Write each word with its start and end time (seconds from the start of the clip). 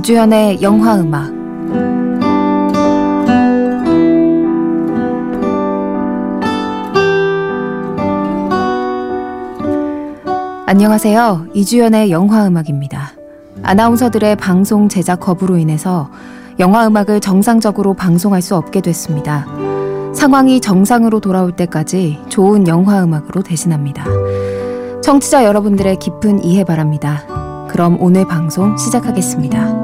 이주연의 0.00 0.62
영화 0.62 0.98
음악 0.98 1.30
안녕하세요. 10.66 11.48
이주연의 11.52 12.10
영화 12.10 12.46
음악입니다. 12.46 13.12
아나운서들의 13.62 14.36
방송 14.36 14.88
제작 14.88 15.20
거부로 15.20 15.58
인해서 15.58 16.08
영화 16.58 16.86
음악을 16.86 17.20
정상적으로 17.20 17.92
방송할 17.92 18.40
수 18.40 18.56
없게 18.56 18.80
됐습니다. 18.80 19.44
상황이 20.14 20.62
정상으로 20.62 21.20
돌아올 21.20 21.52
때까지 21.52 22.20
좋은 22.30 22.66
영화 22.68 23.04
음악으로 23.04 23.42
대신합니다. 23.42 24.06
청취자 25.02 25.44
여러분들의 25.44 25.98
깊은 25.98 26.42
이해 26.42 26.64
바랍니다. 26.64 27.22
그럼 27.68 27.98
오늘 28.00 28.26
방송 28.26 28.78
시작하겠습니다. 28.78 29.79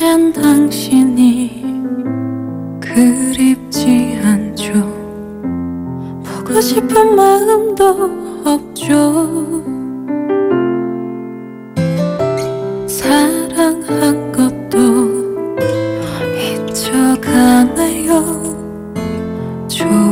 이젠 0.00 0.32
당신이 0.32 1.62
그립지 2.80 4.18
않죠. 4.24 4.72
보고 6.24 6.58
싶은 6.58 7.14
마음도 7.14 8.10
없죠. 8.42 9.62
사랑한 12.88 14.32
것도 14.32 15.58
잊혀가나요. 16.64 18.24
좋 19.68 20.09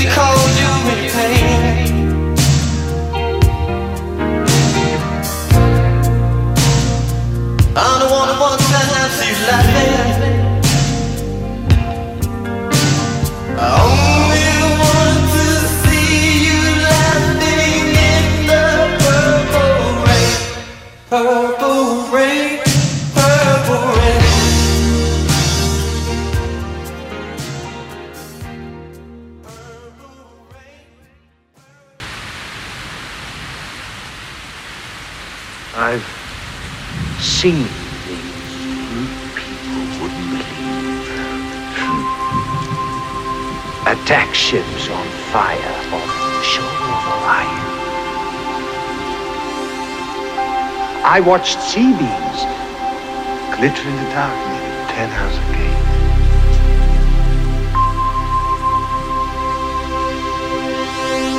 guilty 0.00 0.14
caused 0.14 0.58
you 0.60 0.72
in 0.92 1.10
pain. 1.10 1.96
I'm 7.76 8.00
the 8.00 8.06
you 8.08 9.36
laughing. 9.46 10.38
Only 13.58 14.48
want 14.80 15.20
to 15.34 15.46
see 15.80 16.46
you 16.46 16.60
laughing 16.82 17.88
in 18.12 18.24
the 18.46 18.64
purple 19.00 19.88
rain. 20.06 20.34
Purple 21.10 21.49
singing 37.40 37.64
things 38.04 38.52
you 38.92 39.08
people 39.34 39.80
wouldn't 39.96 40.28
believe. 40.28 41.08
Attack 43.88 44.34
ships 44.34 44.90
on 44.90 45.06
fire 45.32 45.76
off 45.96 46.12
the 46.36 46.42
shore 46.42 46.84
of 46.92 47.06
Orion. 47.16 47.68
I 51.02 51.20
watched 51.24 51.58
sea 51.62 51.92
beams 51.96 52.40
glitter 53.56 53.88
in 53.88 53.96
the 53.96 54.08
dark 54.12 54.36
near 54.52 54.68
the 54.76 54.84
penthouse 54.92 55.38
day. 55.56 55.74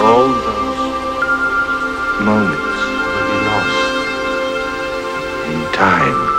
All 0.00 0.28
those 0.48 0.80
moments. 2.24 2.59
time. 5.80 6.29